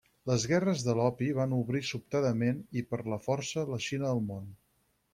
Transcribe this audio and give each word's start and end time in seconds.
Les 0.27 0.45
guerres 0.51 0.85
de 0.85 0.95
l'opi 0.99 1.27
van 1.41 1.53
obrir 1.59 1.83
sobtadament 1.91 2.65
i 2.83 2.87
per 2.95 3.01
la 3.15 3.23
força 3.29 3.71
la 3.75 3.83
Xina 3.91 4.13
al 4.17 4.27
món. 4.33 4.53